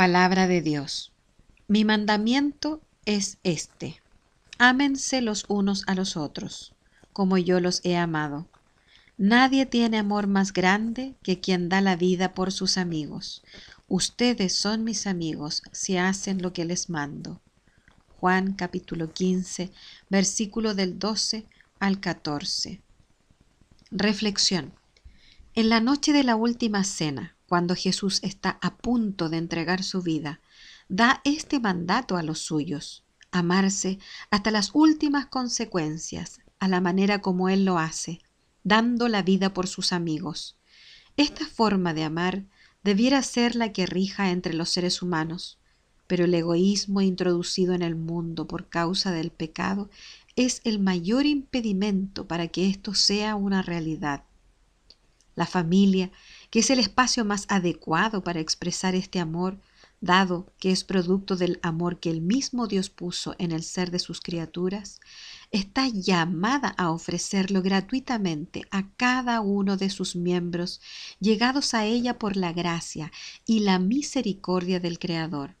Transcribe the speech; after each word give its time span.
Palabra 0.00 0.46
de 0.46 0.62
Dios. 0.62 1.12
Mi 1.68 1.84
mandamiento 1.84 2.80
es 3.04 3.36
este. 3.42 4.00
Ámense 4.56 5.20
los 5.20 5.44
unos 5.46 5.84
a 5.88 5.94
los 5.94 6.16
otros, 6.16 6.72
como 7.12 7.36
yo 7.36 7.60
los 7.60 7.82
he 7.84 7.98
amado. 7.98 8.48
Nadie 9.18 9.66
tiene 9.66 9.98
amor 9.98 10.26
más 10.26 10.54
grande 10.54 11.16
que 11.22 11.38
quien 11.38 11.68
da 11.68 11.82
la 11.82 11.96
vida 11.96 12.32
por 12.32 12.50
sus 12.50 12.78
amigos. 12.78 13.42
Ustedes 13.88 14.54
son 14.54 14.84
mis 14.84 15.06
amigos 15.06 15.62
si 15.70 15.98
hacen 15.98 16.40
lo 16.40 16.54
que 16.54 16.64
les 16.64 16.88
mando. 16.88 17.42
Juan 18.16 18.54
capítulo 18.54 19.12
15, 19.12 19.70
versículo 20.08 20.74
del 20.74 20.98
12 20.98 21.44
al 21.78 22.00
14. 22.00 22.80
Reflexión. 23.90 24.72
En 25.54 25.68
la 25.68 25.80
noche 25.80 26.14
de 26.14 26.24
la 26.24 26.36
última 26.36 26.84
cena, 26.84 27.36
cuando 27.50 27.74
Jesús 27.74 28.20
está 28.22 28.60
a 28.62 28.76
punto 28.76 29.28
de 29.28 29.36
entregar 29.36 29.82
su 29.82 30.02
vida, 30.02 30.40
da 30.88 31.20
este 31.24 31.58
mandato 31.58 32.16
a 32.16 32.22
los 32.22 32.38
suyos, 32.38 33.02
amarse 33.32 33.98
hasta 34.30 34.52
las 34.52 34.70
últimas 34.72 35.26
consecuencias, 35.26 36.38
a 36.60 36.68
la 36.68 36.80
manera 36.80 37.20
como 37.20 37.48
Él 37.48 37.64
lo 37.64 37.80
hace, 37.80 38.20
dando 38.62 39.08
la 39.08 39.22
vida 39.22 39.52
por 39.52 39.66
sus 39.66 39.92
amigos. 39.92 40.58
Esta 41.16 41.44
forma 41.44 41.92
de 41.92 42.04
amar 42.04 42.44
debiera 42.84 43.20
ser 43.20 43.56
la 43.56 43.72
que 43.72 43.84
rija 43.84 44.30
entre 44.30 44.54
los 44.54 44.70
seres 44.70 45.02
humanos, 45.02 45.58
pero 46.06 46.26
el 46.26 46.34
egoísmo 46.34 47.00
introducido 47.00 47.74
en 47.74 47.82
el 47.82 47.96
mundo 47.96 48.46
por 48.46 48.68
causa 48.68 49.10
del 49.10 49.32
pecado 49.32 49.90
es 50.36 50.60
el 50.62 50.78
mayor 50.78 51.26
impedimento 51.26 52.28
para 52.28 52.46
que 52.46 52.68
esto 52.68 52.94
sea 52.94 53.34
una 53.34 53.60
realidad. 53.60 54.22
La 55.34 55.46
familia 55.46 56.12
que 56.50 56.58
es 56.60 56.70
el 56.70 56.78
espacio 56.78 57.24
más 57.24 57.46
adecuado 57.48 58.22
para 58.22 58.40
expresar 58.40 58.94
este 58.94 59.20
amor, 59.20 59.58
dado 60.00 60.52
que 60.58 60.70
es 60.70 60.82
producto 60.82 61.36
del 61.36 61.60
amor 61.62 62.00
que 62.00 62.10
el 62.10 62.20
mismo 62.20 62.66
Dios 62.66 62.90
puso 62.90 63.34
en 63.38 63.52
el 63.52 63.62
ser 63.62 63.90
de 63.90 63.98
sus 63.98 64.20
criaturas, 64.20 65.00
está 65.50 65.88
llamada 65.88 66.68
a 66.68 66.90
ofrecerlo 66.90 67.62
gratuitamente 67.62 68.66
a 68.70 68.88
cada 68.96 69.40
uno 69.40 69.76
de 69.76 69.90
sus 69.90 70.16
miembros, 70.16 70.80
llegados 71.20 71.74
a 71.74 71.84
ella 71.84 72.18
por 72.18 72.36
la 72.36 72.52
gracia 72.52 73.12
y 73.46 73.60
la 73.60 73.78
misericordia 73.78 74.80
del 74.80 74.98
Creador. 74.98 75.56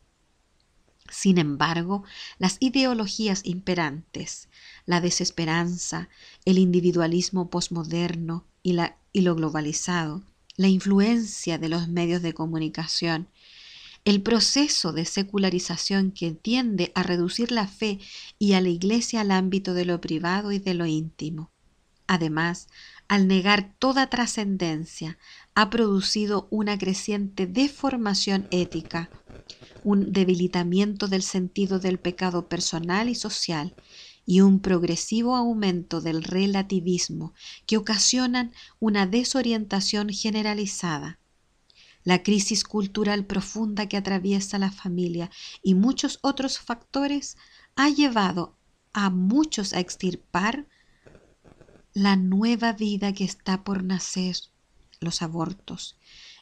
Sin 1.10 1.38
embargo, 1.38 2.04
las 2.38 2.56
ideologías 2.60 3.42
imperantes, 3.44 4.48
la 4.86 5.00
desesperanza, 5.00 6.08
el 6.44 6.56
individualismo 6.56 7.50
posmoderno 7.50 8.44
y, 8.62 8.76
y 9.12 9.20
lo 9.22 9.34
globalizado, 9.34 10.22
la 10.60 10.68
influencia 10.68 11.56
de 11.56 11.70
los 11.70 11.88
medios 11.88 12.20
de 12.20 12.34
comunicación, 12.34 13.28
el 14.04 14.20
proceso 14.20 14.92
de 14.92 15.06
secularización 15.06 16.10
que 16.10 16.32
tiende 16.32 16.92
a 16.94 17.02
reducir 17.02 17.50
la 17.50 17.66
fe 17.66 17.98
y 18.38 18.52
a 18.52 18.60
la 18.60 18.68
Iglesia 18.68 19.22
al 19.22 19.30
ámbito 19.30 19.72
de 19.72 19.86
lo 19.86 20.02
privado 20.02 20.52
y 20.52 20.58
de 20.58 20.74
lo 20.74 20.84
íntimo. 20.84 21.50
Además, 22.06 22.68
al 23.08 23.26
negar 23.26 23.74
toda 23.78 24.10
trascendencia, 24.10 25.16
ha 25.54 25.70
producido 25.70 26.46
una 26.50 26.76
creciente 26.76 27.46
deformación 27.46 28.46
ética, 28.50 29.08
un 29.82 30.12
debilitamiento 30.12 31.08
del 31.08 31.22
sentido 31.22 31.78
del 31.78 31.98
pecado 31.98 32.50
personal 32.50 33.08
y 33.08 33.14
social 33.14 33.74
y 34.26 34.42
un 34.42 34.60
progresivo 34.60 35.36
aumento 35.36 36.00
del 36.00 36.22
relativismo 36.22 37.34
que 37.66 37.76
ocasionan 37.76 38.52
una 38.78 39.06
desorientación 39.06 40.10
generalizada. 40.10 41.18
La 42.04 42.22
crisis 42.22 42.64
cultural 42.64 43.26
profunda 43.26 43.86
que 43.86 43.96
atraviesa 43.96 44.58
la 44.58 44.70
familia 44.70 45.30
y 45.62 45.74
muchos 45.74 46.18
otros 46.22 46.58
factores 46.58 47.36
ha 47.76 47.88
llevado 47.88 48.56
a 48.92 49.10
muchos 49.10 49.72
a 49.72 49.80
extirpar 49.80 50.66
la 51.92 52.16
nueva 52.16 52.72
vida 52.72 53.12
que 53.12 53.24
está 53.24 53.64
por 53.64 53.82
nacer, 53.82 54.36
los 55.00 55.22
abortos, 55.22 55.96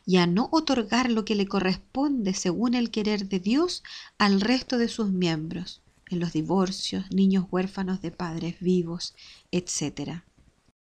y 0.04 0.18
a 0.18 0.26
no 0.26 0.48
otorgar 0.52 1.10
lo 1.10 1.24
que 1.24 1.34
le 1.34 1.46
corresponde 1.46 2.34
según 2.34 2.74
el 2.74 2.90
querer 2.90 3.28
de 3.28 3.40
Dios 3.40 3.82
al 4.18 4.40
resto 4.40 4.78
de 4.78 4.88
sus 4.88 5.10
miembros 5.10 5.82
en 6.10 6.20
los 6.20 6.32
divorcios, 6.32 7.04
niños 7.10 7.46
huérfanos 7.50 8.00
de 8.02 8.10
padres 8.10 8.56
vivos, 8.60 9.14
etc. 9.50 10.22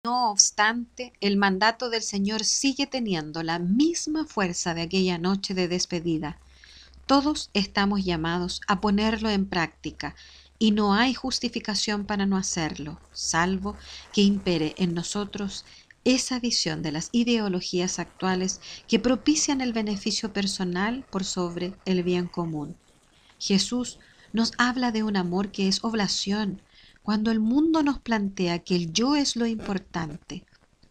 No 0.05 0.31
obstante, 0.31 1.13
el 1.21 1.37
mandato 1.37 1.91
del 1.91 2.03
Señor 2.03 2.45
sigue 2.45 2.87
teniendo 2.87 3.43
la 3.43 3.59
misma 3.59 4.25
fuerza 4.25 4.75
de 4.75 4.83
aquella 4.83 5.19
noche 5.19 5.55
de 5.55 5.69
despedida. 5.69 6.39
Todos 7.07 7.51
estamos 7.55 8.05
llamados 8.05 8.61
a 8.67 8.81
ponerlo 8.81 9.31
en 9.31 9.47
práctica 9.47 10.15
y 10.59 10.71
no 10.71 10.95
hay 10.95 11.15
justificación 11.15 12.05
para 12.05 12.27
no 12.27 12.37
hacerlo, 12.37 13.01
salvo 13.13 13.77
que 14.13 14.23
impere 14.23 14.75
en 14.79 14.95
nosotros 14.95 15.65
esa 16.05 16.41
visión 16.41 16.83
de 16.83 16.93
las 16.93 17.09
ideologías 17.13 17.99
actuales 17.99 18.61
que 18.89 18.99
propician 18.99 19.61
el 19.61 19.73
beneficio 19.73 20.33
personal 20.33 21.05
por 21.11 21.25
sobre 21.25 21.75
el 21.85 22.03
bien 22.03 22.27
común. 22.27 22.77
Jesús 23.39 23.99
nos 24.33 24.53
habla 24.59 24.93
de 24.93 25.03
un 25.03 25.17
amor 25.17 25.51
que 25.51 25.69
es 25.69 25.85
oblación, 25.85 26.63
cuando 27.03 27.31
el 27.31 27.41
mundo 27.41 27.83
nos 27.83 27.99
plantea 27.99 28.61
que 28.61 28.77
el 28.77 28.93
yo 28.93 29.17
es 29.17 29.37
lo 29.37 29.47
importante. 29.47 30.45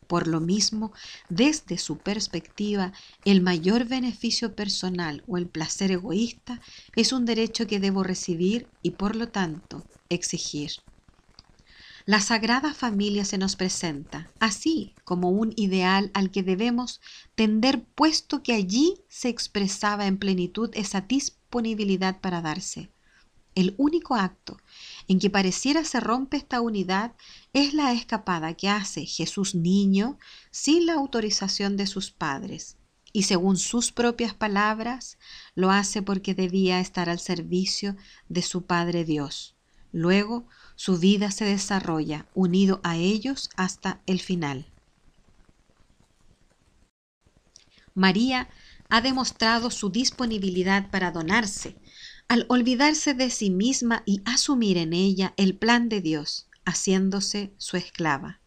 Por 0.08 0.28
lo 0.28 0.42
mismo, 0.42 0.92
desde 1.30 1.78
su 1.78 1.98
perspectiva, 1.98 2.92
el 3.24 3.42
mayor 3.42 3.86
beneficio 3.86 4.56
personal 4.56 5.24
o 5.26 5.38
el 5.38 5.48
placer 5.48 5.92
egoísta 5.92 6.60
es 6.98 7.14
un 7.14 7.26
derecho 7.26 7.66
que 7.66 7.80
debo 7.80 8.04
recibir 8.04 8.68
y 8.82 8.92
por 8.92 9.16
lo 9.16 9.30
tanto 9.30 9.86
exigir. 10.10 10.72
La 12.06 12.20
Sagrada 12.20 12.74
Familia 12.74 13.26
se 13.26 13.38
nos 13.38 13.56
presenta 13.56 14.32
así 14.40 14.96
como 15.06 15.30
un 15.30 15.54
ideal 15.56 16.12
al 16.14 16.32
que 16.32 16.44
debemos 16.44 17.00
tender 17.36 17.86
puesto 17.96 18.44
que 18.44 18.54
allí 18.54 18.96
se 19.08 19.30
expresaba 19.30 20.08
en 20.08 20.18
plenitud 20.18 20.72
esa 20.74 21.02
disponibilidad 21.02 22.20
para 22.20 22.42
darse. 22.42 22.91
El 23.54 23.76
único 23.78 24.16
acto 24.16 24.58
en 25.08 25.20
que 25.20 25.30
pareciera 25.30 25.84
se 25.84 26.00
rompe 26.00 26.38
esta 26.38 26.62
unidad 26.62 27.14
es 27.54 27.74
la 27.74 27.92
escapada 27.92 28.54
que 28.54 28.70
hace 28.70 29.06
Jesús 29.06 29.56
niño 29.56 30.18
sin 30.52 30.86
la 30.86 30.94
autorización 30.94 31.76
de 31.76 31.88
sus 31.88 32.12
padres. 32.12 32.78
Y 33.14 33.24
según 33.24 33.58
sus 33.58 33.92
propias 33.92 34.34
palabras, 34.34 35.18
lo 35.54 35.70
hace 35.70 36.02
porque 36.02 36.34
debía 36.34 36.80
estar 36.80 37.10
al 37.10 37.20
servicio 37.20 37.98
de 38.30 38.42
su 38.42 38.64
Padre 38.66 39.04
Dios. 39.04 39.56
Luego, 39.92 40.48
su 40.76 40.98
vida 40.98 41.32
se 41.32 41.44
desarrolla 41.44 42.28
unido 42.34 42.80
a 42.84 42.96
ellos 42.96 43.50
hasta 43.58 44.02
el 44.06 44.22
final. 44.22 44.66
María 47.94 48.50
ha 48.90 49.02
demostrado 49.02 49.72
su 49.72 49.90
disponibilidad 49.90 50.90
para 50.90 51.12
donarse, 51.12 51.76
al 52.32 52.46
olvidarse 52.48 53.14
de 53.14 53.30
sí 53.30 53.50
misma 53.50 54.04
y 54.06 54.22
asumir 54.24 54.78
en 54.78 54.94
ella 54.94 55.34
el 55.36 55.54
plan 55.54 55.90
de 55.90 56.00
Dios, 56.00 56.48
haciéndose 56.64 57.54
su 57.58 57.76
esclava. 57.76 58.40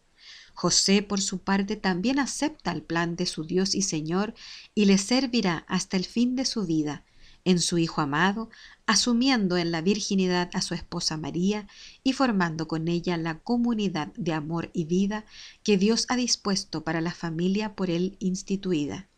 José, 0.55 1.03
por 1.03 1.21
su 1.21 1.43
parte, 1.43 1.75
también 1.75 2.17
acepta 2.17 2.71
el 2.71 2.81
plan 2.81 3.15
de 3.15 3.27
su 3.27 3.43
Dios 3.43 3.75
y 3.75 3.83
Señor 3.83 4.33
y 4.73 4.85
le 4.85 4.97
servirá 4.97 5.65
hasta 5.67 5.97
el 5.97 6.05
fin 6.05 6.35
de 6.35 6.45
su 6.45 6.65
vida 6.65 7.05
en 7.43 7.59
su 7.59 7.77
Hijo 7.77 8.01
amado, 8.01 8.49
asumiendo 8.87 9.55
en 9.55 9.71
la 9.71 9.81
virginidad 9.81 10.49
a 10.53 10.63
su 10.63 10.73
esposa 10.73 11.15
María 11.15 11.67
y 12.03 12.13
formando 12.13 12.67
con 12.67 12.87
ella 12.87 13.17
la 13.17 13.37
comunidad 13.37 14.07
de 14.15 14.33
amor 14.33 14.71
y 14.73 14.85
vida 14.85 15.25
que 15.61 15.77
Dios 15.77 16.07
ha 16.09 16.15
dispuesto 16.15 16.83
para 16.83 17.01
la 17.01 17.13
familia 17.13 17.75
por 17.75 17.91
él 17.91 18.17
instituida. 18.19 19.09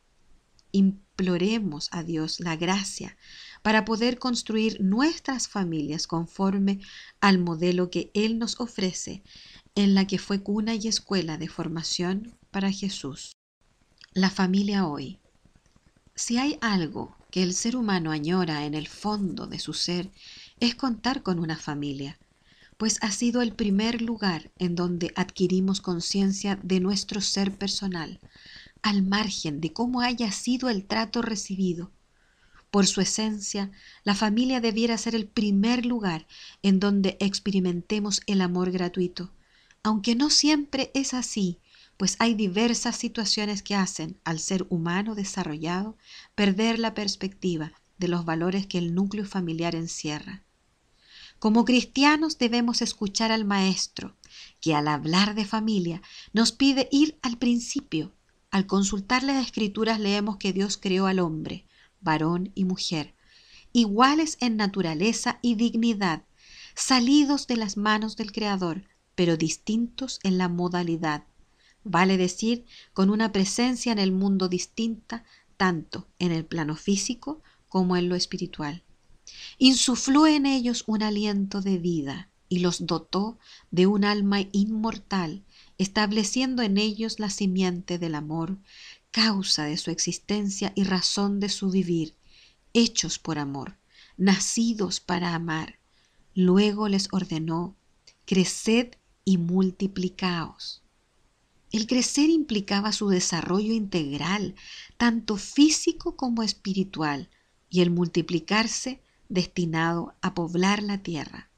Imploremos 0.74 1.88
a 1.94 2.04
Dios 2.04 2.42
la 2.42 2.58
gracia 2.58 3.16
para 3.68 3.84
poder 3.84 4.18
construir 4.18 4.80
nuestras 4.80 5.50
familias 5.50 6.08
conforme 6.08 6.80
al 7.20 7.38
modelo 7.38 7.90
que 7.90 8.12
Él 8.14 8.40
nos 8.40 8.62
ofrece, 8.62 9.24
en 9.76 9.94
la 9.94 10.08
que 10.08 10.20
fue 10.20 10.42
cuna 10.42 10.74
y 10.76 10.88
escuela 10.88 11.38
de 11.38 11.50
formación 11.50 12.34
para 12.50 12.72
Jesús. 12.72 13.36
La 14.14 14.30
familia 14.30 14.88
hoy. 14.88 15.20
Si 16.16 16.38
hay 16.38 16.58
algo 16.62 17.18
que 17.30 17.44
el 17.44 17.54
ser 17.54 17.76
humano 17.76 18.12
añora 18.12 18.64
en 18.64 18.74
el 18.74 18.88
fondo 18.88 19.48
de 19.48 19.60
su 19.60 19.74
ser, 19.74 20.10
es 20.62 20.74
contar 20.76 21.22
con 21.22 21.38
una 21.38 21.58
familia, 21.58 22.18
pues 22.78 22.98
ha 23.02 23.12
sido 23.12 23.42
el 23.42 23.52
primer 23.52 24.02
lugar 24.02 24.50
en 24.60 24.76
donde 24.76 25.12
adquirimos 25.18 25.82
conciencia 25.82 26.58
de 26.64 26.80
nuestro 26.80 27.20
ser 27.20 27.52
personal, 27.52 28.22
al 28.82 29.04
margen 29.04 29.60
de 29.60 29.74
cómo 29.74 30.00
haya 30.00 30.32
sido 30.32 30.70
el 30.70 30.86
trato 30.86 31.22
recibido, 31.22 31.92
por 32.72 32.86
su 32.88 33.02
esencia, 33.02 33.72
la 34.04 34.16
familia 34.16 34.60
debiera 34.60 34.98
ser 34.98 35.16
el 35.16 35.28
primer 35.28 35.86
lugar 35.86 36.28
en 36.62 36.80
donde 36.80 37.18
experimentemos 37.20 38.22
el 38.28 38.42
amor 38.42 38.72
gratuito, 38.72 39.32
aunque 39.84 40.16
no 40.16 40.30
siempre 40.30 40.92
es 40.94 41.14
así, 41.14 41.60
pues 41.98 42.16
hay 42.20 42.36
diversas 42.36 42.96
situaciones 42.96 43.64
que 43.64 43.76
hacen 43.76 44.20
al 44.24 44.40
ser 44.40 44.66
humano 44.70 45.16
desarrollado 45.16 45.98
perder 46.36 46.78
la 46.78 46.94
perspectiva 46.94 47.74
de 47.98 48.08
los 48.08 48.26
valores 48.26 48.68
que 48.68 48.78
el 48.78 48.94
núcleo 48.94 49.26
familiar 49.26 49.76
encierra. 49.76 50.44
Como 51.40 51.66
cristianos 51.66 52.38
debemos 52.38 52.82
escuchar 52.82 53.32
al 53.32 53.46
Maestro, 53.46 54.16
que 54.60 54.76
al 54.76 54.88
hablar 54.88 55.36
de 55.36 55.46
familia 55.46 56.02
nos 56.34 56.52
pide 56.52 56.88
ir 56.92 57.18
al 57.22 57.38
principio. 57.38 58.14
Al 58.50 58.66
consultar 58.66 59.24
las 59.24 59.46
escrituras 59.46 60.00
leemos 60.00 60.38
que 60.38 60.54
Dios 60.54 60.78
creó 60.78 61.06
al 61.06 61.20
hombre, 61.20 61.66
varón 62.02 62.52
y 62.56 62.66
mujer, 62.66 63.14
iguales 63.74 64.38
en 64.40 64.58
naturaleza 64.58 65.40
y 65.42 65.56
dignidad, 65.56 66.24
salidos 66.76 67.48
de 67.48 67.58
las 67.58 67.78
manos 67.78 68.16
del 68.16 68.32
Creador, 68.32 68.84
pero 69.16 69.38
distintos 69.38 70.20
en 70.24 70.38
la 70.38 70.48
modalidad. 70.48 71.24
Vale 71.84 72.18
decir, 72.18 72.66
con 72.94 73.10
una 73.10 73.32
presencia 73.32 73.92
en 73.92 74.00
el 74.00 74.12
mundo 74.12 74.50
distinta, 74.50 75.24
tanto 75.58 76.08
en 76.20 76.32
el 76.32 76.46
plano 76.46 76.76
físico 76.76 77.42
como 77.70 77.98
en 77.98 78.10
lo 78.10 78.16
espiritual 78.16 78.84
insufló 79.58 80.28
en 80.28 80.46
ellos 80.46 80.84
un 80.88 81.04
aliento 81.04 81.62
de 81.62 81.78
vida 81.78 82.30
y 82.50 82.60
los 82.60 82.86
dotó 82.86 83.38
de 83.72 83.88
un 83.88 84.06
alma 84.06 84.42
inmortal, 84.52 85.44
estableciendo 85.78 86.64
en 86.64 86.78
ellos 86.78 87.20
la 87.20 87.30
simiente 87.30 88.00
del 88.00 88.16
amor, 88.16 88.58
causa 89.18 89.66
de 89.66 89.78
su 89.78 89.90
existencia 89.90 90.74
y 90.76 90.84
razón 90.84 91.40
de 91.40 91.50
su 91.50 91.72
vivir, 91.72 92.14
hechos 92.74 93.18
por 93.18 93.40
amor, 93.40 93.76
nacidos 94.16 95.00
para 95.00 95.34
amar. 95.34 95.80
Luego 96.36 96.88
les 96.88 97.08
ordenó, 97.12 97.76
creced 98.26 98.90
y 99.26 99.40
multiplicaos. 99.40 100.84
El 101.72 101.88
crecer 101.88 102.30
implicaba 102.30 102.92
su 102.92 103.10
desarrollo 103.10 103.74
integral, 103.74 104.54
tanto 104.98 105.38
físico 105.38 106.16
como 106.16 106.44
espiritual, 106.44 107.32
y 107.72 107.82
el 107.82 107.90
multiplicarse 107.90 109.02
destinado 109.30 110.14
a 110.22 110.36
poblar 110.36 110.84
la 110.84 111.00
tierra. 111.00 111.50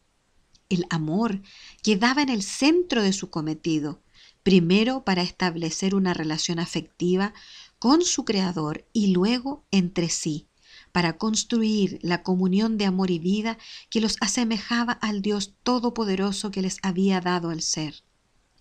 El 0.70 0.86
amor 0.90 1.42
quedaba 1.84 2.22
en 2.22 2.30
el 2.30 2.42
centro 2.42 3.04
de 3.04 3.12
su 3.12 3.30
cometido, 3.30 4.02
primero 4.44 5.04
para 5.04 5.22
establecer 5.22 5.96
una 5.96 6.14
relación 6.14 6.60
afectiva 6.60 7.34
con 7.78 8.02
su 8.02 8.26
Creador 8.26 8.86
y 8.94 9.08
luego 9.08 9.66
entre 9.72 10.10
sí, 10.10 10.48
para 10.92 11.18
construir 11.18 12.00
la 12.02 12.24
comunión 12.24 12.78
de 12.78 12.86
amor 12.86 13.12
y 13.12 13.20
vida 13.20 13.58
que 13.90 14.02
los 14.02 14.18
asemejaba 14.22 14.94
al 14.94 15.22
Dios 15.22 15.54
Todopoderoso 15.64 16.52
que 16.52 16.62
les 16.62 16.78
había 16.82 17.22
dado 17.22 17.52
el 17.52 17.62
ser. 17.62 18.04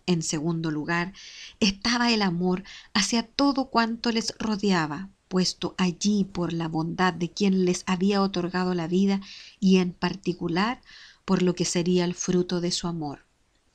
En 0.07 0.23
segundo 0.23 0.71
lugar, 0.71 1.13
estaba 1.61 2.11
el 2.13 2.23
amor 2.23 2.65
hacia 2.95 3.25
todo 3.25 3.67
cuanto 3.67 4.11
les 4.11 4.35
rodeaba, 4.39 5.11
puesto 5.29 5.75
allí 5.77 6.25
por 6.25 6.53
la 6.53 6.69
bondad 6.69 7.13
de 7.13 7.31
quien 7.31 7.67
les 7.67 7.83
había 7.87 8.23
otorgado 8.23 8.75
la 8.75 8.87
vida 8.87 9.21
y 9.61 9.77
en 9.77 9.93
particular 9.93 10.81
por 11.25 11.43
lo 11.43 11.55
que 11.55 11.67
sería 11.67 12.07
el 12.07 12.15
fruto 12.15 12.63
de 12.63 12.73
su 12.73 12.87
amor, 12.87 13.27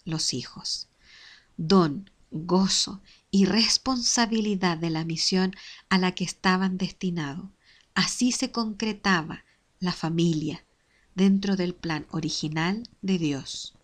los 0.05 0.33
hijos. 0.33 0.87
Don, 1.57 2.09
gozo 2.31 3.01
y 3.31 3.45
responsabilidad 3.45 4.77
de 4.77 4.89
la 4.89 5.05
misión 5.05 5.55
a 5.89 5.97
la 5.97 6.13
que 6.13 6.23
estaban 6.23 6.77
destinados. 6.77 7.45
Así 7.93 8.31
se 8.31 8.51
concretaba 8.51 9.45
la 9.79 9.91
familia 9.91 10.65
dentro 11.15 11.55
del 11.55 11.75
plan 11.75 12.07
original 12.09 12.83
de 13.01 13.17
Dios. 13.19 13.75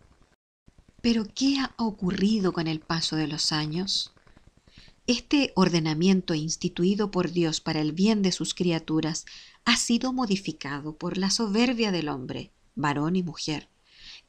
Pero 1.02 1.26
¿qué 1.34 1.60
ha 1.60 1.74
ocurrido 1.78 2.52
con 2.54 2.68
el 2.68 2.80
paso 2.80 3.16
de 3.16 3.28
los 3.28 3.52
años? 3.52 4.12
Este 5.08 5.54
ordenamiento 5.56 6.34
instituido 6.34 7.10
por 7.10 7.32
Dios 7.32 7.62
para 7.62 7.82
el 7.82 7.94
bien 7.94 8.22
de 8.22 8.32
sus 8.32 8.54
criaturas 8.54 9.26
ha 9.66 9.78
sido 9.78 10.14
modificado 10.14 10.98
por 10.98 11.18
la 11.18 11.30
soberbia 11.30 11.92
del 11.92 12.10
hombre, 12.10 12.52
varón 12.76 13.16
y 13.16 13.24
mujer, 13.24 13.70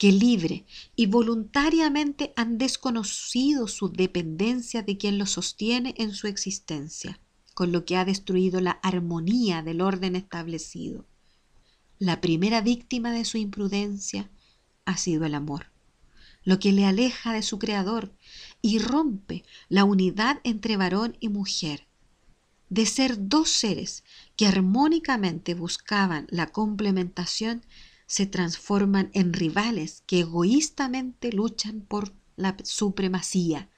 que 0.00 0.10
libre 0.10 0.64
y 0.96 1.06
voluntariamente 1.06 2.32
han 2.34 2.56
desconocido 2.56 3.68
su 3.68 3.92
dependencia 3.92 4.82
de 4.82 4.96
quien 4.96 5.18
los 5.18 5.32
sostiene 5.32 5.94
en 5.98 6.14
su 6.14 6.26
existencia, 6.26 7.20
con 7.52 7.70
lo 7.70 7.84
que 7.84 7.96
ha 7.96 8.04
destruido 8.04 8.60
la 8.60 8.72
armonía 8.82 9.62
del 9.62 9.82
orden 9.82 10.16
establecido. 10.16 11.04
La 11.98 12.22
primera 12.22 12.62
víctima 12.62 13.12
de 13.12 13.26
su 13.26 13.36
imprudencia 13.36 14.30
ha 14.86 14.96
sido 14.96 15.26
el 15.26 15.34
amor 15.34 15.66
lo 16.44 16.58
que 16.58 16.72
le 16.72 16.86
aleja 16.86 17.32
de 17.32 17.42
su 17.42 17.58
Creador 17.58 18.12
y 18.62 18.78
rompe 18.78 19.44
la 19.68 19.84
unidad 19.84 20.40
entre 20.44 20.76
varón 20.76 21.16
y 21.20 21.28
mujer. 21.28 21.86
De 22.68 22.86
ser 22.86 23.28
dos 23.28 23.50
seres 23.50 24.04
que 24.36 24.46
armónicamente 24.46 25.54
buscaban 25.54 26.26
la 26.30 26.46
complementación, 26.46 27.64
se 28.10 28.26
transforman 28.26 29.08
en 29.14 29.32
rivales 29.32 30.02
que 30.04 30.18
egoístamente 30.18 31.32
luchan 31.32 31.80
por 31.80 32.12
la 32.34 32.56
supremacía. 32.64 33.70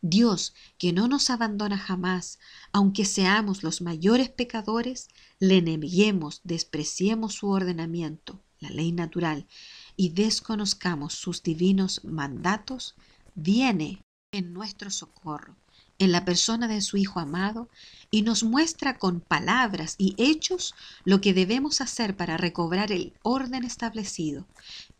Dios, 0.00 0.54
que 0.78 0.94
no 0.94 1.08
nos 1.08 1.28
abandona 1.28 1.76
jamás, 1.76 2.38
aunque 2.72 3.04
seamos 3.04 3.62
los 3.62 3.82
mayores 3.82 4.30
pecadores, 4.30 5.08
le 5.40 5.60
neguemos, 5.60 6.40
despreciemos 6.42 7.34
su 7.34 7.50
ordenamiento, 7.50 8.42
la 8.60 8.70
ley 8.70 8.92
natural, 8.92 9.46
y 9.94 10.08
desconozcamos 10.08 11.12
sus 11.12 11.42
divinos 11.42 12.02
mandatos, 12.02 12.94
viene 13.34 14.02
en 14.32 14.54
nuestro 14.54 14.90
socorro, 14.90 15.58
en 15.98 16.12
la 16.12 16.24
persona 16.24 16.68
de 16.68 16.80
su 16.80 16.96
Hijo 16.96 17.20
amado, 17.20 17.68
y 18.10 18.22
nos 18.22 18.44
muestra 18.44 18.98
con 18.98 19.20
palabras 19.20 19.96
y 19.98 20.14
hechos 20.16 20.74
lo 21.04 21.20
que 21.20 21.34
debemos 21.34 21.80
hacer 21.80 22.16
para 22.16 22.36
recobrar 22.36 22.92
el 22.92 23.12
orden 23.22 23.64
establecido. 23.64 24.46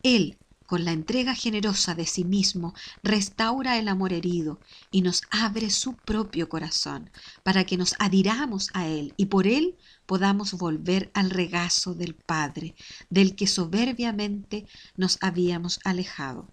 Él, 0.02 0.38
con 0.66 0.84
la 0.84 0.92
entrega 0.92 1.34
generosa 1.34 1.94
de 1.94 2.06
sí 2.06 2.24
mismo, 2.24 2.74
restaura 3.02 3.78
el 3.78 3.88
amor 3.88 4.12
herido 4.12 4.58
y 4.90 5.02
nos 5.02 5.22
abre 5.30 5.70
su 5.70 5.94
propio 5.94 6.48
corazón 6.48 7.10
para 7.44 7.64
que 7.64 7.76
nos 7.76 7.94
adhiramos 8.00 8.70
a 8.74 8.88
Él 8.88 9.14
y 9.16 9.26
por 9.26 9.46
Él 9.46 9.76
podamos 10.06 10.54
volver 10.54 11.10
al 11.14 11.30
regazo 11.30 11.94
del 11.94 12.14
Padre, 12.14 12.74
del 13.10 13.36
que 13.36 13.46
soberbiamente 13.46 14.66
nos 14.96 15.18
habíamos 15.20 15.78
alejado. 15.84 16.48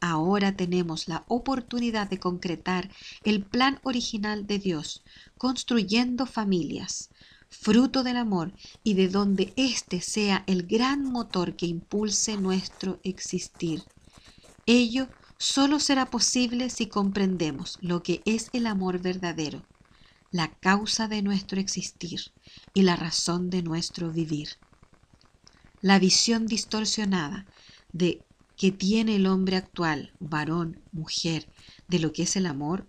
Ahora 0.00 0.56
tenemos 0.56 1.08
la 1.08 1.24
oportunidad 1.28 2.08
de 2.08 2.18
concretar 2.18 2.90
el 3.22 3.44
plan 3.46 3.80
original 3.82 4.46
de 4.46 4.58
Dios, 4.58 5.04
construyendo 5.36 6.26
familias, 6.26 7.10
fruto 7.48 8.02
del 8.02 8.16
amor 8.16 8.54
y 8.82 8.94
de 8.94 9.08
donde 9.08 9.52
éste 9.56 10.00
sea 10.00 10.44
el 10.46 10.66
gran 10.66 11.04
motor 11.04 11.56
que 11.56 11.66
impulse 11.66 12.36
nuestro 12.38 13.00
existir. 13.04 13.88
Ello 14.66 15.10
solo 15.38 15.80
será 15.80 16.10
posible 16.10 16.70
si 16.70 16.88
comprendemos 16.88 17.78
lo 17.80 18.02
que 18.02 18.22
es 18.26 18.50
el 18.52 18.66
amor 18.66 19.00
verdadero, 19.00 19.68
la 20.30 20.54
causa 20.60 21.08
de 21.08 21.22
nuestro 21.22 21.60
existir 21.60 22.20
y 22.74 22.82
la 22.82 22.96
razón 22.96 23.50
de 23.50 23.62
nuestro 23.62 24.12
vivir. 24.12 24.48
La 25.82 25.98
visión 25.98 26.46
distorsionada 26.46 27.48
de 27.92 28.26
que 28.60 28.70
tiene 28.70 29.16
el 29.16 29.26
hombre 29.26 29.56
actual, 29.56 30.12
varón, 30.20 30.82
mujer, 30.92 31.50
de 31.88 31.98
lo 31.98 32.12
que 32.12 32.24
es 32.24 32.36
el 32.36 32.44
amor, 32.44 32.86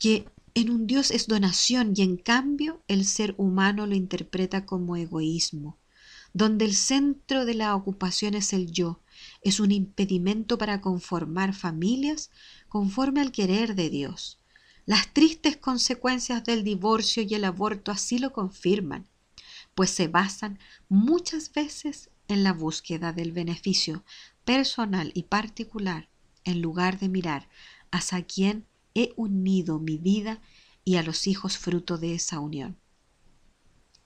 que 0.00 0.28
en 0.54 0.70
un 0.70 0.88
Dios 0.88 1.12
es 1.12 1.28
donación 1.28 1.92
y 1.94 2.02
en 2.02 2.16
cambio 2.16 2.82
el 2.88 3.04
ser 3.04 3.36
humano 3.38 3.86
lo 3.86 3.94
interpreta 3.94 4.66
como 4.66 4.96
egoísmo, 4.96 5.78
donde 6.32 6.64
el 6.64 6.74
centro 6.74 7.44
de 7.44 7.54
la 7.54 7.76
ocupación 7.76 8.34
es 8.34 8.52
el 8.52 8.72
yo, 8.72 9.02
es 9.40 9.60
un 9.60 9.70
impedimento 9.70 10.58
para 10.58 10.80
conformar 10.80 11.54
familias 11.54 12.32
conforme 12.68 13.20
al 13.20 13.30
querer 13.30 13.76
de 13.76 13.90
Dios. 13.90 14.40
Las 14.84 15.14
tristes 15.14 15.56
consecuencias 15.56 16.42
del 16.42 16.64
divorcio 16.64 17.22
y 17.22 17.32
el 17.34 17.44
aborto 17.44 17.92
así 17.92 18.18
lo 18.18 18.32
confirman, 18.32 19.06
pues 19.76 19.90
se 19.90 20.08
basan 20.08 20.58
muchas 20.88 21.52
veces 21.52 22.10
en 22.26 22.42
la 22.42 22.52
búsqueda 22.52 23.12
del 23.12 23.30
beneficio 23.30 24.04
personal 24.44 25.10
y 25.14 25.24
particular 25.24 26.08
en 26.44 26.60
lugar 26.60 26.98
de 26.98 27.08
mirar 27.08 27.48
hacia 27.90 28.22
quien 28.22 28.66
he 28.94 29.12
unido 29.16 29.78
mi 29.78 29.98
vida 29.98 30.40
y 30.84 30.96
a 30.96 31.02
los 31.02 31.26
hijos 31.26 31.58
fruto 31.58 31.98
de 31.98 32.14
esa 32.14 32.38
unión. 32.40 32.76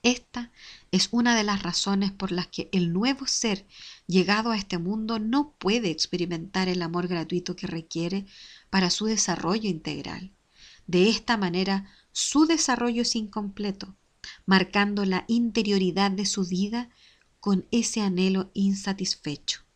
Esta 0.03 0.53
es 0.93 1.09
una 1.11 1.37
de 1.37 1.43
las 1.43 1.63
razones 1.63 2.13
por 2.13 2.31
las 2.31 2.47
que 2.47 2.69
el 2.73 2.93
nuevo 2.93 3.27
ser 3.27 3.67
llegado 4.07 4.53
a 4.53 4.57
este 4.57 4.79
mundo 4.79 5.19
no 5.19 5.55
puede 5.59 5.91
experimentar 5.91 6.69
el 6.69 6.83
amor 6.83 7.09
gratuito 7.09 7.57
que 7.57 7.67
requiere 7.67 8.25
para 8.71 8.91
su 8.91 9.07
desarrollo 9.07 9.69
integral. 9.69 10.33
De 10.87 11.11
esta 11.11 11.37
manera, 11.37 11.91
su 12.13 12.47
desarrollo 12.47 13.03
es 13.03 13.17
incompleto, 13.17 13.97
marcando 14.47 15.05
la 15.05 15.25
interioridad 15.27 16.13
de 16.13 16.27
su 16.27 16.47
vida 16.47 16.91
con 17.41 17.67
ese 17.71 18.01
anhelo 18.01 18.51
insatisfecho. 18.55 19.68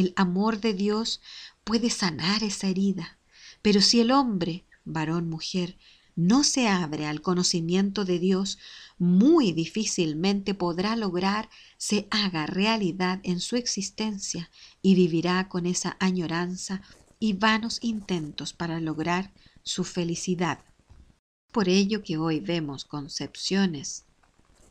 El 0.00 0.14
amor 0.16 0.60
de 0.60 0.72
Dios 0.72 1.20
puede 1.62 1.90
sanar 1.90 2.42
esa 2.42 2.68
herida, 2.68 3.18
pero 3.60 3.82
si 3.82 4.00
el 4.00 4.12
hombre, 4.12 4.64
varón, 4.86 5.28
mujer, 5.28 5.76
no 6.16 6.42
se 6.42 6.68
abre 6.68 7.04
al 7.04 7.20
conocimiento 7.20 8.06
de 8.06 8.18
Dios, 8.18 8.56
muy 8.96 9.52
difícilmente 9.52 10.54
podrá 10.54 10.96
lograr 10.96 11.50
se 11.76 12.08
haga 12.10 12.46
realidad 12.46 13.20
en 13.24 13.40
su 13.40 13.56
existencia 13.56 14.50
y 14.80 14.94
vivirá 14.94 15.50
con 15.50 15.66
esa 15.66 15.98
añoranza 16.00 16.80
y 17.18 17.34
vanos 17.34 17.78
intentos 17.82 18.54
para 18.54 18.80
lograr 18.80 19.34
su 19.62 19.84
felicidad. 19.84 20.60
Por 21.52 21.68
ello 21.68 22.02
que 22.02 22.16
hoy 22.16 22.40
vemos 22.40 22.86
concepciones 22.86 24.06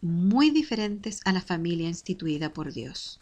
muy 0.02 0.50
diferentes 0.50 1.22
a 1.24 1.34
la 1.34 1.42
familia 1.42 1.88
instituida 1.88 2.52
por 2.52 2.74
Dios. 2.74 3.22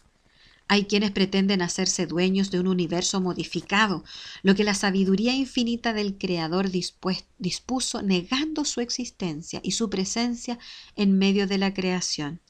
Hay 0.68 0.84
quienes 0.84 1.10
pretenden 1.12 1.62
hacerse 1.62 2.06
dueños 2.06 2.50
de 2.50 2.60
un 2.60 2.68
universo 2.68 3.20
modificado, 3.22 4.04
lo 4.42 4.54
que 4.54 4.64
la 4.64 4.74
sabiduría 4.74 5.34
infinita 5.34 5.94
del 5.94 6.18
Creador 6.18 6.70
dispuso 6.70 8.02
negando 8.02 8.64
su 8.66 8.80
existencia 8.82 9.60
y 9.62 9.72
su 9.72 9.88
presencia 9.88 10.58
en 10.94 11.16
medio 11.18 11.46
de 11.46 11.58
la 11.58 11.72
creación. 11.72 12.40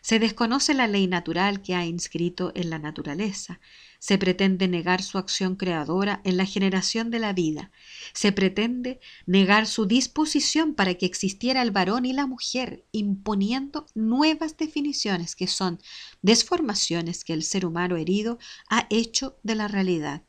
Se 0.00 0.18
desconoce 0.18 0.74
la 0.74 0.86
ley 0.86 1.06
natural 1.06 1.62
que 1.62 1.74
ha 1.74 1.86
inscrito 1.86 2.52
en 2.54 2.70
la 2.70 2.78
naturaleza. 2.78 3.60
Se 3.98 4.18
pretende 4.18 4.68
negar 4.68 5.02
su 5.02 5.16
acción 5.16 5.56
creadora 5.56 6.20
en 6.24 6.36
la 6.36 6.44
generación 6.44 7.10
de 7.10 7.18
la 7.18 7.32
vida. 7.32 7.70
Se 8.12 8.30
pretende 8.30 9.00
negar 9.24 9.66
su 9.66 9.86
disposición 9.86 10.74
para 10.74 10.94
que 10.94 11.06
existiera 11.06 11.62
el 11.62 11.70
varón 11.70 12.04
y 12.04 12.12
la 12.12 12.26
mujer, 12.26 12.84
imponiendo 12.92 13.86
nuevas 13.94 14.58
definiciones 14.58 15.34
que 15.34 15.46
son 15.46 15.80
desformaciones 16.20 17.24
que 17.24 17.32
el 17.32 17.42
ser 17.42 17.64
humano 17.64 17.96
herido 17.96 18.38
ha 18.68 18.86
hecho 18.90 19.38
de 19.42 19.54
la 19.54 19.68
realidad. 19.68 20.22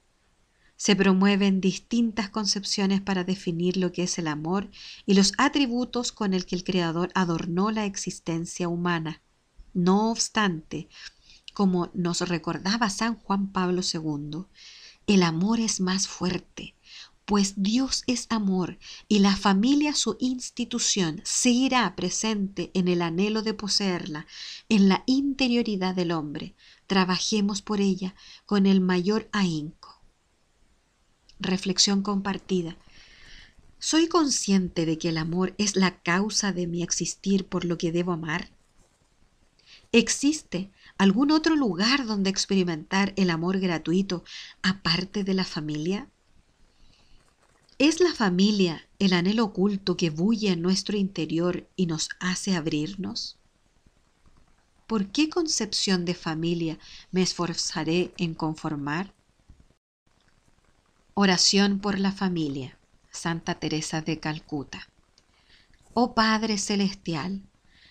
Se 0.77 0.95
promueven 0.95 1.61
distintas 1.61 2.29
concepciones 2.29 3.01
para 3.01 3.23
definir 3.23 3.77
lo 3.77 3.91
que 3.91 4.03
es 4.03 4.17
el 4.19 4.27
amor 4.27 4.69
y 5.05 5.13
los 5.13 5.31
atributos 5.37 6.11
con 6.11 6.33
el 6.33 6.45
que 6.45 6.55
el 6.55 6.63
Creador 6.63 7.11
adornó 7.13 7.71
la 7.71 7.85
existencia 7.85 8.67
humana. 8.67 9.21
No 9.75 10.09
obstante, 10.09 10.87
como 11.53 11.91
nos 11.93 12.21
recordaba 12.21 12.89
San 12.89 13.15
Juan 13.15 13.51
Pablo 13.51 13.81
II, 13.81 14.45
el 15.05 15.21
amor 15.21 15.59
es 15.59 15.81
más 15.81 16.07
fuerte, 16.07 16.75
pues 17.25 17.55
Dios 17.57 18.05
es 18.07 18.27
amor 18.29 18.79
y 19.09 19.19
la 19.19 19.35
familia 19.35 19.93
su 19.93 20.15
institución 20.21 21.19
seguirá 21.25 21.93
presente 21.97 22.71
en 22.73 22.87
el 22.87 23.01
anhelo 23.01 23.41
de 23.41 23.53
poseerla, 23.53 24.27
en 24.69 24.87
la 24.87 25.03
interioridad 25.07 25.93
del 25.93 26.13
hombre. 26.13 26.55
Trabajemos 26.87 27.61
por 27.61 27.81
ella 27.81 28.15
con 28.45 28.67
el 28.67 28.79
mayor 28.79 29.27
ahínco. 29.33 30.01
Reflexión 31.37 32.01
compartida. 32.01 32.77
¿Soy 33.77 34.07
consciente 34.07 34.85
de 34.85 34.97
que 34.97 35.09
el 35.09 35.17
amor 35.17 35.53
es 35.57 35.75
la 35.75 36.01
causa 36.01 36.53
de 36.53 36.65
mi 36.65 36.81
existir 36.81 37.45
por 37.45 37.65
lo 37.65 37.77
que 37.77 37.91
debo 37.91 38.13
amar? 38.13 38.54
¿Existe 39.97 40.73
algún 40.97 41.31
otro 41.31 41.55
lugar 41.55 42.05
donde 42.05 42.29
experimentar 42.29 43.13
el 43.15 43.29
amor 43.29 43.61
gratuito 43.61 44.25
aparte 44.61 45.23
de 45.23 45.33
la 45.33 45.45
familia? 45.45 46.11
¿Es 47.77 48.01
la 48.01 48.13
familia 48.13 48.89
el 48.99 49.13
anhelo 49.13 49.45
oculto 49.45 49.95
que 49.95 50.09
bulle 50.09 50.49
en 50.51 50.61
nuestro 50.61 50.97
interior 50.97 51.69
y 51.77 51.85
nos 51.85 52.09
hace 52.19 52.57
abrirnos? 52.57 53.39
¿Por 54.85 55.13
qué 55.13 55.29
concepción 55.29 56.03
de 56.03 56.13
familia 56.13 56.77
me 57.11 57.21
esforzaré 57.21 58.13
en 58.17 58.33
conformar? 58.33 59.15
Oración 61.13 61.79
por 61.79 61.99
la 61.99 62.11
familia. 62.11 62.77
Santa 63.11 63.61
Teresa 63.61 64.01
de 64.01 64.19
Calcuta. 64.19 64.89
Oh 65.93 66.13
Padre 66.13 66.57
Celestial, 66.57 67.43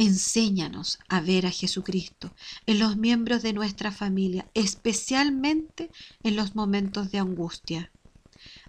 Enséñanos 0.00 1.00
a 1.08 1.20
ver 1.20 1.44
a 1.44 1.50
Jesucristo 1.50 2.32
en 2.66 2.78
los 2.78 2.96
miembros 2.96 3.42
de 3.42 3.52
nuestra 3.52 3.90
familia, 3.90 4.46
especialmente 4.54 5.90
en 6.22 6.36
los 6.36 6.54
momentos 6.54 7.10
de 7.10 7.18
angustia. 7.18 7.90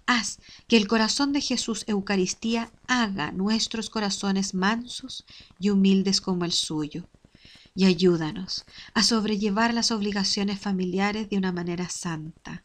Haz 0.08 0.40
que 0.68 0.76
el 0.76 0.88
corazón 0.88 1.32
de 1.32 1.42
Jesús 1.42 1.84
Eucaristía 1.86 2.72
haga 2.88 3.32
nuestros 3.32 3.92
corazones 3.92 4.56
mansos 4.56 5.24
y 5.60 5.70
humildes 5.70 6.20
como 6.20 6.46
el 6.46 6.52
suyo. 6.52 7.08
Y 7.76 7.86
ayúdanos 7.86 8.66
a 8.96 9.04
sobrellevar 9.04 9.76
las 9.76 9.92
obligaciones 9.92 10.60
familiares 10.60 11.30
de 11.30 11.38
una 11.38 11.52
manera 11.52 11.90
santa. 11.90 12.64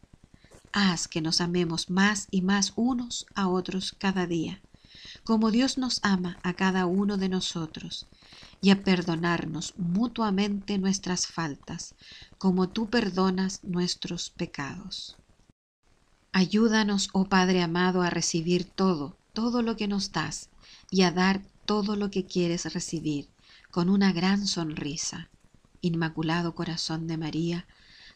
Haz 0.73 1.07
que 1.07 1.21
nos 1.21 1.39
amemos 1.39 1.91
más 1.91 2.27
y 2.31 2.41
más 2.41 2.73
unos 2.75 3.27
a 3.35 3.47
otros 3.47 3.95
cada 3.95 4.25
día, 4.25 4.59
como 5.23 5.51
Dios 5.51 5.77
nos 5.77 5.99
ama 6.01 6.39
a 6.41 6.53
cada 6.53 6.87
uno 6.87 7.17
de 7.17 7.29
nosotros 7.29 8.07
y 8.61 8.71
a 8.71 8.83
perdonarnos 8.83 9.75
mutuamente 9.77 10.79
nuestras 10.79 11.27
faltas, 11.27 11.93
como 12.39 12.69
tú 12.69 12.89
perdonas 12.89 13.63
nuestros 13.63 14.31
pecados. 14.31 15.17
Ayúdanos, 16.31 17.09
oh 17.13 17.25
Padre 17.25 17.61
amado, 17.61 18.01
a 18.01 18.09
recibir 18.09 18.65
todo, 18.65 19.17
todo 19.33 19.61
lo 19.61 19.75
que 19.77 19.87
nos 19.87 20.11
das, 20.11 20.49
y 20.89 21.03
a 21.03 21.11
dar 21.11 21.43
todo 21.65 21.95
lo 21.95 22.09
que 22.09 22.25
quieres 22.25 22.73
recibir, 22.73 23.29
con 23.69 23.89
una 23.89 24.11
gran 24.11 24.47
sonrisa. 24.47 25.29
Inmaculado 25.81 26.55
Corazón 26.55 27.05
de 27.05 27.17
María, 27.17 27.67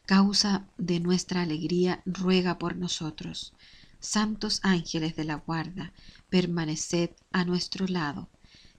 causa 0.07 0.65
de 0.77 0.99
nuestra 0.99 1.43
alegría, 1.43 2.01
ruega 2.05 2.57
por 2.57 2.75
nosotros. 2.75 3.53
Santos 3.99 4.61
ángeles 4.63 5.15
de 5.15 5.25
la 5.25 5.35
guarda, 5.35 5.93
permaneced 6.29 7.11
a 7.31 7.45
nuestro 7.45 7.85
lado 7.85 8.29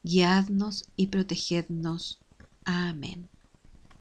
guiadnos 0.03 0.85
y 0.97 1.09
protegednos. 1.09 2.23
Amén. 2.65 3.31